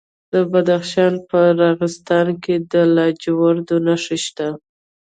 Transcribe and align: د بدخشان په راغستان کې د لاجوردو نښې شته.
د 0.33 0.33
بدخشان 0.51 1.13
په 1.29 1.39
راغستان 1.61 2.27
کې 2.43 2.55
د 2.71 2.73
لاجوردو 2.95 3.75
نښې 3.85 4.17
شته. 4.25 4.47